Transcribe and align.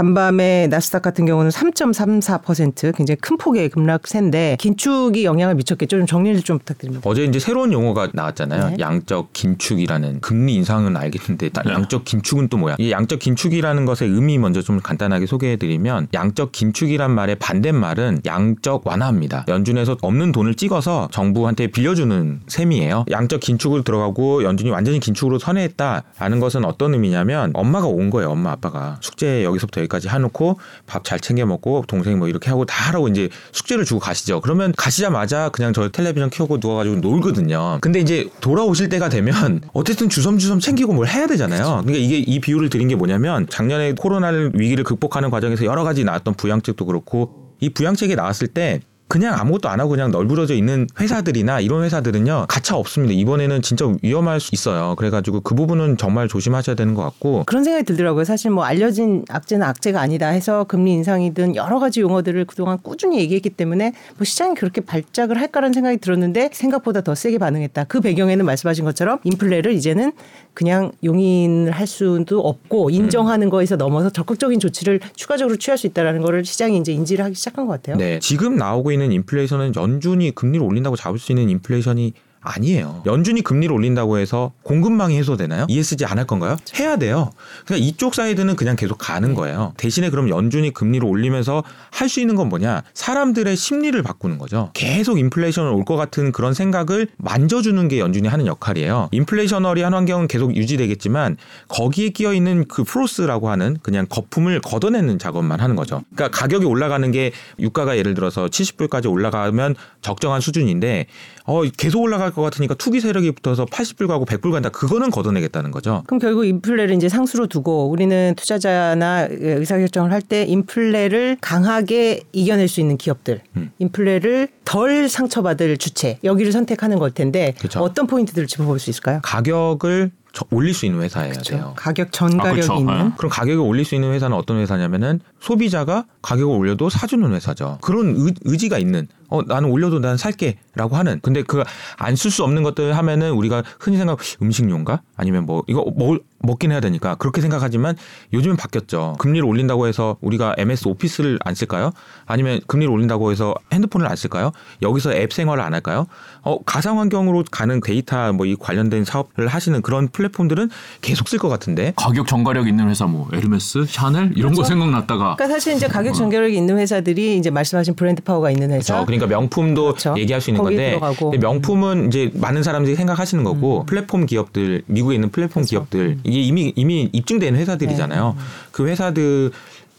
간밤에 0.00 0.66
나스닥 0.68 1.02
같은 1.02 1.26
경우는 1.26 1.50
3.34% 1.50 2.96
굉장히 2.96 3.16
큰 3.20 3.36
폭의 3.36 3.68
급락세인데 3.68 4.56
긴축이 4.58 5.24
영향을 5.26 5.54
미쳤겠죠. 5.56 5.98
좀 5.98 6.06
정리를 6.06 6.40
좀 6.40 6.58
부탁드립니다. 6.58 7.02
어제 7.08 7.24
이제 7.24 7.38
새로운 7.38 7.70
용어가 7.70 8.08
나왔잖아요. 8.14 8.70
네. 8.70 8.76
양적 8.80 9.34
긴축이라는 9.34 10.20
금리 10.20 10.54
인상은 10.54 10.96
알겠는데 10.96 11.50
나- 11.50 11.62
양적 11.70 12.06
긴축은 12.06 12.48
또 12.48 12.56
뭐야? 12.56 12.76
이 12.78 12.90
양적 12.90 13.18
긴축이라는 13.18 13.84
것의 13.84 14.10
의미 14.10 14.38
먼저 14.38 14.62
좀 14.62 14.80
간단하게 14.80 15.26
소개해드리면 15.26 16.08
양적 16.14 16.52
긴축이란 16.52 17.10
말의 17.10 17.36
반대말은 17.36 18.22
양적 18.24 18.86
완화입니다. 18.86 19.44
연준에서 19.48 19.98
없는 20.00 20.32
돈을 20.32 20.54
찍어서 20.54 21.08
정부한테 21.12 21.66
빌려주는 21.66 22.40
셈이에요. 22.46 23.04
양적 23.10 23.40
긴축으로 23.40 23.82
들어가고 23.82 24.44
연준이 24.44 24.70
완전히 24.70 24.98
긴축으로 24.98 25.38
선회했다라는 25.38 26.40
것은 26.40 26.64
어떤 26.64 26.94
의미냐면 26.94 27.50
엄마가 27.52 27.86
온 27.86 28.08
거예요. 28.08 28.30
엄마 28.30 28.52
아빠가 28.52 28.96
숙제 29.02 29.44
여기서부터 29.44 29.82
여기까지 29.90 30.08
해놓고 30.08 30.58
밥 30.86 31.00
잘 31.10 31.18
챙겨 31.18 31.44
먹고 31.44 31.84
동생 31.88 32.18
뭐 32.18 32.28
이렇게 32.28 32.50
하고 32.50 32.64
다 32.64 32.88
하라고 32.88 33.08
이제 33.08 33.28
숙제를 33.52 33.84
주고 33.84 33.98
가시죠. 34.00 34.40
그러면 34.40 34.72
가시자마자 34.76 35.48
그냥 35.48 35.72
저 35.72 35.88
텔레비전 35.88 36.30
켜고 36.30 36.58
누워가지고 36.60 36.96
놀거든요. 36.96 37.78
근데 37.80 37.98
이제 37.98 38.28
돌아오실 38.40 38.88
때가 38.90 39.08
되면 39.08 39.60
어쨌든 39.72 40.08
주섬주섬 40.08 40.60
챙기고 40.60 40.92
뭘 40.92 41.08
해야 41.08 41.26
되잖아요. 41.26 41.82
그러니까 41.84 41.94
이게 41.98 42.18
이 42.18 42.38
비유를 42.40 42.70
드린 42.70 42.86
게 42.86 42.94
뭐냐면 42.94 43.48
작년에 43.48 43.94
코로나 43.94 44.28
위기를 44.28 44.84
극복하는 44.84 45.30
과정에서 45.30 45.64
여러 45.64 45.82
가지 45.82 46.04
나왔던 46.04 46.34
부양책도 46.34 46.84
그렇고 46.84 47.54
이 47.58 47.70
부양책이 47.70 48.14
나왔을 48.14 48.46
때 48.46 48.80
그냥 49.10 49.34
아무것도 49.34 49.68
안 49.68 49.80
하고 49.80 49.90
그냥 49.90 50.12
널브러져 50.12 50.54
있는 50.54 50.86
회사들이나 51.00 51.58
이런 51.58 51.82
회사들은요 51.82 52.46
가차 52.48 52.76
없습니다. 52.76 53.12
이번에는 53.12 53.60
진짜 53.60 53.92
위험할 54.02 54.38
수 54.38 54.50
있어요. 54.52 54.94
그래가지고 54.94 55.40
그 55.40 55.56
부분은 55.56 55.96
정말 55.96 56.28
조심하셔야 56.28 56.76
되는 56.76 56.94
것 56.94 57.02
같고 57.02 57.42
그런 57.44 57.64
생각이 57.64 57.84
들더라고요. 57.84 58.22
사실 58.22 58.52
뭐 58.52 58.62
알려진 58.62 59.24
악재는 59.28 59.66
악재가 59.66 60.00
아니다 60.00 60.28
해서 60.28 60.62
금리 60.62 60.92
인상이든 60.92 61.56
여러 61.56 61.80
가지 61.80 62.00
용어들을 62.00 62.44
그동안 62.44 62.78
꾸준히 62.80 63.18
얘기했기 63.18 63.50
때문에 63.50 63.94
뭐 64.16 64.24
시장이 64.24 64.54
그렇게 64.54 64.80
발작을 64.80 65.40
할까라는 65.40 65.72
생각이 65.72 65.96
들었는데 65.96 66.50
생각보다 66.52 67.00
더 67.00 67.16
세게 67.16 67.38
반응했다. 67.38 67.84
그 67.84 68.00
배경에는 68.00 68.44
말씀하신 68.44 68.84
것처럼 68.84 69.18
인플레를 69.24 69.72
이제는 69.72 70.12
그냥 70.54 70.92
용인을 71.02 71.72
할 71.72 71.88
수도 71.88 72.40
없고 72.40 72.90
인정하는 72.90 73.50
거에서 73.50 73.74
넘어서 73.74 74.10
적극적인 74.10 74.60
조치를 74.60 75.00
추가적으로 75.16 75.56
취할 75.56 75.78
수 75.78 75.88
있다라는 75.88 76.22
거를 76.22 76.44
시장이 76.44 76.78
이제 76.78 76.92
인지를 76.92 77.24
하기 77.24 77.34
시작한 77.34 77.66
것 77.66 77.72
같아요. 77.72 77.96
네, 77.96 78.20
지금 78.20 78.56
나오고 78.56 78.92
있는 78.92 78.99
인플레이션은 79.12 79.74
연준이 79.76 80.30
금리를 80.34 80.64
올린다고 80.64 80.96
잡을 80.96 81.18
수 81.18 81.32
있는 81.32 81.48
인플레이션이 81.48 82.12
아니에요. 82.42 83.02
연준이 83.06 83.42
금리를 83.42 83.74
올린다고 83.74 84.18
해서 84.18 84.52
공급망이 84.62 85.16
해소되나요? 85.18 85.66
ESG 85.68 86.04
안 86.06 86.18
할 86.18 86.26
건가요? 86.26 86.56
해야 86.78 86.96
돼요. 86.96 87.30
그러니까 87.64 87.86
이쪽 87.86 88.14
사이드는 88.14 88.56
그냥 88.56 88.76
계속 88.76 88.96
가는 88.98 89.34
거예요. 89.34 89.72
대신에 89.76 90.10
그럼 90.10 90.28
연준이 90.28 90.72
금리를 90.72 91.06
올리면서 91.06 91.62
할 91.90 92.08
수 92.10 92.18
있는 92.20 92.34
건 92.34 92.48
뭐냐? 92.48 92.82
사람들의 92.92 93.54
심리를 93.56 94.02
바꾸는 94.02 94.38
거죠. 94.38 94.70
계속 94.74 95.18
인플레이션을 95.18 95.70
올 95.70 95.84
것 95.84 95.96
같은 95.96 96.30
그런 96.32 96.54
생각을 96.54 97.08
만져주는 97.18 97.88
게 97.88 97.98
연준이 98.00 98.26
하는 98.28 98.46
역할이에요. 98.46 99.08
inflationary한 99.12 99.94
환경은 99.94 100.28
계속 100.28 100.56
유지되겠지만 100.56 101.36
거기에 101.68 102.08
끼어 102.10 102.34
있는 102.34 102.64
그 102.68 102.84
froth라고 102.84 103.48
하는 103.50 103.76
그냥 103.82 104.06
거품을 104.08 104.60
걷어내는 104.60 105.18
작업만 105.18 105.60
하는 105.60 105.76
거죠. 105.76 106.02
그러니까 106.14 106.36
가격이 106.38 106.66
올라가는 106.66 107.10
게 107.12 107.32
유가가 107.58 107.96
예를 107.96 108.14
들어서 108.14 108.46
70불까지 108.46 109.10
올라가면 109.10 109.74
적정한 110.02 110.40
수준인데 110.40 111.06
어 111.44 111.62
계속 111.76 112.00
올라 112.02 112.18
갈 112.30 112.34
것 112.34 112.42
같으니까 112.42 112.74
투기 112.74 113.00
세력이 113.00 113.32
붙어서 113.32 113.66
80불 113.66 114.06
가고 114.06 114.24
100불 114.24 114.52
간다. 114.52 114.68
그거는 114.68 115.10
걷어내겠다는 115.10 115.70
거죠. 115.72 116.02
그럼 116.06 116.18
결국 116.20 116.44
인플레를 116.46 116.94
이제 116.94 117.08
상수로 117.08 117.46
두고 117.48 117.88
우리는 117.90 118.34
투자자나 118.36 119.26
의사결정을 119.30 120.12
할 120.12 120.20
때 120.22 120.44
인플레를 120.44 121.38
강하게 121.40 122.20
이겨낼 122.32 122.68
수 122.68 122.80
있는 122.80 122.96
기업들, 122.98 123.40
음. 123.56 123.72
인플레를 123.78 124.48
덜 124.64 125.08
상처받을 125.08 125.76
주체 125.78 126.18
여기를 126.22 126.52
선택하는 126.52 126.98
걸 126.98 127.10
텐데 127.10 127.54
그쵸. 127.58 127.80
어떤 127.80 128.06
포인트들을 128.06 128.46
짚어볼 128.46 128.78
수 128.78 128.90
있을까요? 128.90 129.20
가격을 129.22 130.10
저- 130.12 130.19
올릴 130.50 130.74
수 130.74 130.86
있는 130.86 131.02
회사여야 131.02 131.32
그렇죠. 131.32 131.54
돼요. 131.56 131.72
가격 131.76 132.12
전 132.12 132.38
아, 132.40 132.44
가격이 132.44 132.60
그렇죠. 132.62 132.80
있는 132.80 133.08
네. 133.08 133.12
그럼 133.16 133.30
가격을 133.30 133.64
올릴 133.64 133.84
수 133.84 133.94
있는 133.94 134.12
회사는 134.12 134.36
어떤 134.36 134.58
회사냐면은 134.58 135.20
소비자가 135.40 136.04
가격을 136.22 136.54
올려도 136.56 136.88
사주는 136.90 137.32
회사죠. 137.32 137.78
그런 137.80 138.14
의, 138.16 138.34
의지가 138.44 138.78
있는 138.78 139.08
어 139.28 139.42
나는 139.42 139.68
올려도 139.70 139.98
난 140.00 140.16
살게라고 140.16 140.96
하는 140.96 141.20
근데 141.22 141.42
그 141.42 141.62
안 141.98 142.14
쓸 142.14 142.30
수 142.30 142.44
없는 142.44 142.62
것들 142.62 142.96
하면은 142.96 143.32
우리가 143.32 143.62
흔히 143.78 143.96
생각 143.96 144.18
음식료인가 144.42 145.02
아니면 145.16 145.46
뭐 145.46 145.62
이거 145.68 145.84
먹 145.96 146.18
먹긴 146.40 146.70
해야 146.72 146.80
되니까 146.80 147.14
그렇게 147.14 147.40
생각하지만 147.40 147.96
요즘은 148.32 148.56
바뀌었죠. 148.56 149.16
금리를 149.18 149.46
올린다고 149.46 149.86
해서 149.86 150.16
우리가 150.20 150.54
MS 150.58 150.88
오피스를 150.88 151.38
안 151.44 151.54
쓸까요? 151.54 151.92
아니면 152.26 152.60
금리를 152.66 152.92
올린다고 152.92 153.30
해서 153.30 153.54
핸드폰을 153.72 154.06
안 154.06 154.16
쓸까요? 154.16 154.52
여기서 154.82 155.14
앱 155.14 155.32
생활을 155.32 155.62
안 155.62 155.72
할까요? 155.74 156.06
어 156.42 156.58
가상 156.62 156.98
환경으로 156.98 157.44
가는 157.50 157.80
데이터 157.80 158.32
뭐 158.34 158.50
이 158.50 158.56
관련된 158.58 159.04
사업을 159.04 159.46
하시는 159.46 159.80
그런 159.80 160.08
플랫폼들은 160.08 160.70
계속 161.02 161.28
쓸 161.28 161.38
것 161.38 161.48
같은데 161.48 161.92
가격 161.94 162.26
전가력 162.26 162.66
있는 162.66 162.88
회사 162.88 163.06
뭐 163.06 163.28
에르메스, 163.32 163.84
샤넬 163.86 164.32
이런 164.34 164.54
거 164.54 164.64
생각났다가 164.64 165.36
그러니까 165.36 165.46
사실 165.48 165.74
이제 165.76 165.86
가격 165.86 166.14
전가력이 166.14 166.56
있는 166.56 166.78
회사들이 166.78 167.36
이제 167.36 167.50
말씀하신 167.50 167.94
브랜드 167.94 168.22
파워가 168.22 168.50
있는 168.50 168.72
회사. 168.72 168.94
그렇죠. 168.94 169.06
그러니까 169.06 169.26
명품도 169.28 169.82
그렇죠. 169.84 170.14
얘기할 170.16 170.40
수 170.40 170.50
있는 170.50 170.64
건데. 170.64 170.98
음. 171.00 171.38
명품은 171.40 172.08
이제 172.08 172.30
많은 172.34 172.62
사람들이 172.62 172.96
생각하시는 172.96 173.44
거고 173.44 173.84
플랫폼 173.86 174.26
기업들 174.26 174.82
미국에 174.86 175.14
있는 175.14 175.30
플랫폼 175.30 175.62
그렇죠. 175.62 175.68
기업들 175.70 176.18
이게 176.30 176.40
이미 176.40 176.72
이미 176.76 177.08
입증된 177.12 177.56
회사들이잖아요. 177.56 178.34
네. 178.36 178.42
그 178.72 178.86
회사들 178.86 179.50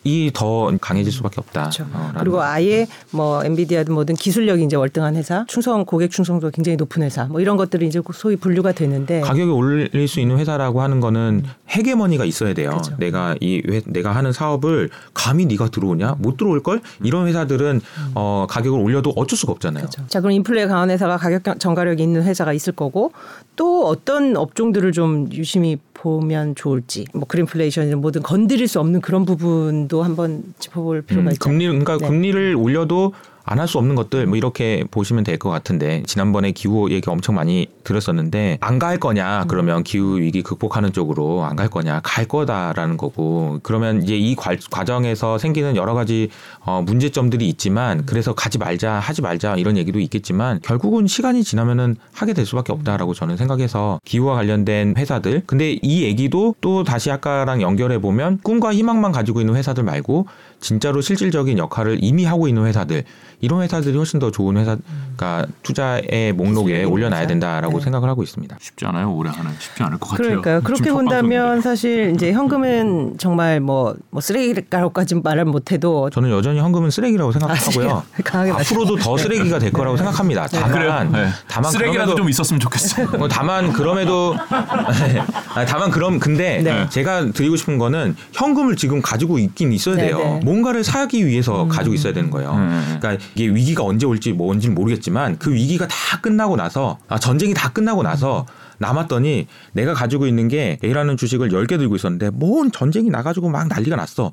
이 0.04 0.32
더 0.34 0.72
강해질 0.82 1.12
수밖에 1.12 1.36
없다. 1.38 1.62
그렇죠. 1.62 1.86
어, 1.94 2.12
그리고 2.18 2.42
아예 2.42 2.88
뭐 3.12 3.44
엔비디아든 3.44 3.94
뭐든 3.94 4.16
기술력이 4.16 4.64
이제 4.64 4.76
월등한 4.76 5.16
회사, 5.16 5.46
충성 5.48 5.86
고객 5.86 6.10
충성도가 6.10 6.50
굉장히 6.52 6.76
높은 6.76 7.04
회사, 7.04 7.26
뭐 7.26 7.40
이런 7.40 7.56
것들이 7.56 7.86
이제 7.86 8.02
소위 8.14 8.36
분류가 8.36 8.72
되는데 8.72 9.22
가격이 9.22 9.52
올릴 9.52 10.08
수 10.08 10.20
있는 10.20 10.40
회사라고 10.40 10.82
하는 10.82 11.02
거는 11.02 11.44
헤게머니가 11.70 12.26
있어야 12.26 12.56
돼요. 12.56 12.70
음. 12.70 12.72
그렇죠. 12.72 12.96
내가 12.98 13.36
이 13.42 13.62
회, 13.70 13.82
내가 13.86 14.16
하는 14.16 14.32
사업을 14.32 14.90
감히 15.14 15.46
네가 15.46 15.70
들어오냐? 15.70 16.16
못 16.18 16.38
들어올 16.38 16.64
걸? 16.64 16.82
이런 17.04 17.28
회사들은 17.28 17.82
어, 18.16 18.48
가격을 18.50 18.80
올려도 18.80 19.14
어쩔 19.16 19.38
수가 19.38 19.52
없잖아요. 19.52 19.84
음. 19.84 19.88
그렇죠. 19.88 20.08
자, 20.08 20.20
그럼 20.20 20.32
인플레 20.32 20.66
강한 20.66 20.90
회사가 20.90 21.18
가격 21.18 21.60
전가력이 21.60 22.02
있는 22.02 22.24
회사가 22.24 22.54
있을 22.54 22.74
거고 22.74 23.12
또 23.56 23.86
어떤 23.86 24.36
업종들을 24.36 24.92
좀 24.94 25.30
유심히 25.32 25.78
보면 26.02 26.56
좋을지 26.56 27.06
뭐 27.14 27.26
그린플레이션이든 27.28 28.02
뭐든 28.02 28.24
건드릴 28.24 28.68
수 28.68 28.80
없는 28.80 29.02
그런 29.02 29.24
부분도 29.24 30.02
한번 30.02 30.44
짚어볼 30.58 31.04
필요가 31.04 31.30
음, 31.30 31.32
있죠. 31.34 31.40
금리 31.40 31.68
그러니까 31.68 31.98
네. 31.98 32.08
금리를 32.08 32.56
올려도 32.56 33.14
안 33.44 33.60
할 33.60 33.68
수 33.68 33.78
없는 33.78 33.96
것들 33.96 34.26
뭐 34.28 34.38
이렇게 34.38 34.84
보시면 34.92 35.24
될 35.24 35.38
것 35.38 35.50
같은데 35.50 36.04
지난번에 36.06 36.52
기후 36.52 36.92
얘기 36.92 37.10
엄청 37.10 37.36
많이 37.36 37.68
들었었는데 37.84 38.58
안갈 38.62 38.96
음. 38.96 39.00
거냐 39.00 39.46
그러면 39.48 39.84
기후 39.84 40.20
위기 40.20 40.42
극복하는 40.44 40.92
쪽으로 40.94 41.44
안 41.44 41.56
갈 41.56 41.68
거냐 41.70 42.00
갈 42.04 42.26
거다라는 42.28 42.98
거고 42.98 43.60
그러면 43.64 44.02
이제 44.04 44.16
이 44.18 44.36
과, 44.36 44.56
과정에서 44.72 45.38
생기는 45.38 45.76
여러 45.76 45.94
가지 45.94 46.30
어, 46.60 46.82
문제점들이 46.86 47.48
있지만 47.50 48.06
그래서 48.06 48.34
가지 48.34 48.58
말자 48.58 48.94
하지 48.94 49.22
말자 49.22 49.56
이런 49.58 49.78
얘기도 49.78 50.00
있겠지만 50.00 50.60
결국은 50.64 51.08
시간이 51.08 51.44
지나면은 51.44 51.96
하게 52.14 52.34
될 52.34 52.46
수밖에 52.46 52.72
없다라고 52.74 53.14
저는 53.14 53.38
생각해서 53.38 54.00
기후와 54.06 54.36
관련된 54.36 54.96
회사들 54.98 55.44
근데 55.46 55.78
이 55.82 56.04
얘기도 56.04 56.56
또 56.62 56.84
다시 56.84 57.12
아까랑 57.12 57.62
연결해 57.62 58.00
보면 58.00 58.40
꿈과 58.44 58.74
희망만 58.74 59.12
가지고 59.12 59.42
있는 59.42 59.56
회사들 59.56 59.84
말고 59.84 60.28
진짜로 60.60 61.02
실질적인 61.02 61.58
역할을 61.58 62.00
이미 62.02 62.24
하고 62.26 62.48
있는 62.48 62.66
회사들 62.66 63.04
이런 63.42 63.62
회사들이 63.64 63.98
훨씬 63.98 64.20
더 64.20 64.30
좋은 64.32 64.56
회사가 64.58 65.46
투자의 65.64 66.32
목록에 66.34 66.84
올려놔야? 66.84 67.28
된다라고 67.28 67.80
네. 67.80 67.84
생각을 67.84 68.08
하고 68.10 68.24
있습니다. 68.24 68.58
쉽지 68.60 68.86
않아요. 68.86 69.12
올해 69.14 69.32
하나 69.32 69.52
쉽지 69.60 69.82
않을 69.84 69.98
것 69.98 70.10
같아요. 70.10 70.28
그러니까요. 70.28 70.62
그렇게 70.62 70.92
본다면. 70.92 71.62
사실 71.62 72.14
이제 72.16 72.32
현금은 72.34 73.16
정말 73.18 73.60
뭐, 73.60 73.96
뭐 74.12 74.22
쓰레기라고까지 74.22 75.16
말을 75.16 75.46
못해도 75.46 76.10
저는 76.12 76.30
여전히 76.32 76.60
현금은 76.60 76.90
쓰레기라고 76.92 77.32
생각하고요. 77.32 77.90
아, 77.90 78.04
강하게 78.24 78.52
앞으로도 78.52 78.98
더 78.98 79.18
쓰레기가 79.18 79.60
될 79.60 79.72
거라고 79.72 79.98
생각합니다. 79.98 80.48
다만. 80.48 81.12
네. 81.12 81.28
다만 81.48 81.72
쓰레기라도 81.72 82.12
그럼에도- 82.12 82.18
좀 82.18 82.30
있었으면 82.30 82.60
좋겠어요. 82.60 83.08
어, 83.20 83.28
다만 83.30 83.74
그럼에도 83.74 84.36
아, 85.56 85.66
다만 85.66 85.90
그럼 85.92 86.20
근데 86.20 86.62
네. 86.64 86.88
제가 86.90 87.32
드리고 87.32 87.56
싶은 87.56 87.78
거는 87.78 88.16
현금을 88.34 88.76
지금 88.76 89.02
가지고 89.02 89.40
있긴 89.40 89.74
있어야 89.74 89.96
네, 89.96 90.08
돼요. 90.08 90.18
네. 90.18 90.40
뭔가를 90.44 90.84
사기 90.84 91.26
위해서 91.26 91.68
가지고 91.68 91.96
있어야 91.96 92.14
되는 92.14 92.30
거예요. 92.30 92.52
음. 92.54 92.98
그러니까 93.00 93.24
이게 93.36 93.48
위기가 93.48 93.84
언제 93.84 94.06
올지 94.06 94.34
뭔지는 94.34 94.76
모르겠지만 94.76 95.38
그 95.38 95.54
위기가 95.54 95.88
다 95.88 96.20
끝나고 96.22 96.56
나서 96.56 96.98
아, 97.08 97.18
전쟁이 97.20 97.54
다 97.54 97.72
끝나고 97.72 98.04
나서 98.04 98.46
남았더니 98.80 99.48
내가 99.74 99.94
가지고 99.94 100.28
있는 100.28 100.48
게 100.48 100.80
A라는 100.84 101.18
주식을 101.18 101.50
10개 101.50 101.78
들고 101.78 101.96
있었는데 101.96 102.32
뭔 102.32 102.72
전쟁이 102.72 103.10
나가지고 103.10 103.50
막 103.50 103.68
난리가 103.68 103.96
났어. 103.96 104.32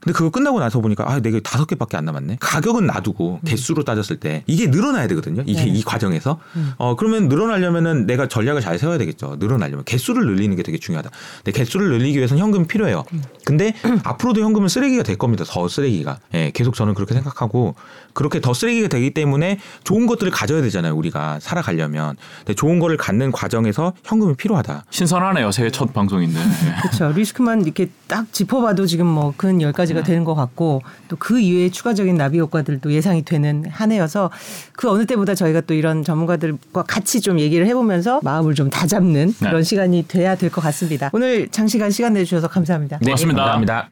근데 0.00 0.14
그거 0.16 0.30
끝나고 0.30 0.58
나서 0.60 0.80
보니까 0.80 1.04
아 1.10 1.20
내가 1.20 1.40
다섯 1.40 1.66
개밖에 1.66 1.98
안 1.98 2.06
남았네. 2.06 2.38
가격은 2.40 2.86
놔두고 2.86 3.40
개수로 3.44 3.84
따졌을 3.84 4.16
때 4.16 4.44
이게 4.46 4.66
늘어나야 4.68 5.06
되거든요. 5.08 5.42
이게 5.44 5.64
네. 5.64 5.68
이 5.68 5.82
과정에서 5.82 6.40
어 6.78 6.96
그러면 6.96 7.28
늘어나려면은 7.28 8.06
내가 8.06 8.26
전략을 8.26 8.62
잘 8.62 8.78
세워야 8.78 8.96
되겠죠. 8.96 9.36
늘어나려면 9.38 9.84
개수를 9.84 10.24
늘리는 10.24 10.56
게 10.56 10.62
되게 10.62 10.78
중요하다. 10.78 11.10
근데 11.44 11.52
개수를 11.52 11.90
늘리기 11.90 12.16
위해서는 12.16 12.42
현금이 12.42 12.66
필요해요. 12.66 13.04
근데 13.44 13.74
앞으로도 14.04 14.40
현금은 14.42 14.68
쓰레기가 14.68 15.02
될 15.02 15.16
겁니다. 15.16 15.44
더 15.46 15.66
쓰레기가. 15.68 16.18
예, 16.34 16.50
계속 16.52 16.74
저는 16.74 16.94
그렇게 16.94 17.14
생각하고 17.14 17.74
그렇게 18.12 18.40
더 18.40 18.52
쓰레기가 18.54 18.88
되기 18.88 19.10
때문에 19.14 19.58
좋은 19.84 20.06
것들을 20.06 20.30
가져야 20.32 20.62
되잖아요. 20.62 20.94
우리가 20.94 21.38
살아가려면. 21.40 22.16
근데 22.38 22.54
좋은 22.54 22.78
거를 22.78 22.96
갖는 22.96 23.32
과정에서 23.32 23.92
현금이 24.04 24.34
필요하다. 24.36 24.84
신선하네요. 24.90 25.50
새해 25.52 25.70
첫 25.70 25.92
방송인데. 25.92 26.38
예. 26.38 26.80
그렇죠. 26.82 27.12
리스크만 27.16 27.62
이렇게 27.62 27.88
딱 28.08 28.32
짚어봐도 28.32 28.86
지금 28.86 29.06
뭐 29.06 29.32
근 29.36 29.60
열 29.62 29.72
가지가 29.72 30.02
되는 30.02 30.24
것 30.24 30.34
같고 30.34 30.82
또 31.08 31.16
그 31.18 31.38
이외에 31.40 31.70
추가적인 31.70 32.16
나비 32.16 32.38
효과들도 32.40 32.92
예상이 32.92 33.24
되는 33.24 33.64
한 33.70 33.92
해여서 33.92 34.30
그 34.72 34.88
어느 34.90 35.06
때보다 35.06 35.34
저희가 35.34 35.60
또 35.62 35.74
이런 35.74 36.02
전문가들과 36.04 36.82
같이 36.84 37.20
좀 37.20 37.38
얘기를 37.38 37.66
해보면서 37.66 38.20
마음을 38.22 38.54
좀 38.54 38.70
다잡는 38.70 39.34
그런 39.38 39.56
네. 39.58 39.62
시간이 39.62 40.06
돼야 40.08 40.34
될 40.34 40.50
것 40.50 40.60
같습니다. 40.62 41.10
오늘 41.12 41.48
장시간 41.48 41.90
시간 41.90 42.14
내주셔서 42.14 42.48
감사합니다. 42.48 42.98
고맙습 42.98 43.30
니다. 43.40 43.52
감사합니다. 43.52 43.90